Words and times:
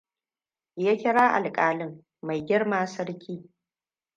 Ya 0.75 0.95
kira 0.97 1.25
alkalin 1.35 1.91
'Maigirma 2.21 2.87
sarki'. 2.87 3.41